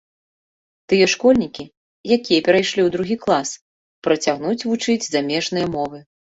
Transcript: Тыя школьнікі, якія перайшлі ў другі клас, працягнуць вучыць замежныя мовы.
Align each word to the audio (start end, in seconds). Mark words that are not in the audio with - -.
Тыя 0.93 1.05
школьнікі, 1.13 1.63
якія 2.17 2.39
перайшлі 2.47 2.81
ў 2.87 2.95
другі 2.95 3.17
клас, 3.27 3.49
працягнуць 4.09 4.67
вучыць 4.71 5.09
замежныя 5.13 5.67
мовы. 5.77 6.03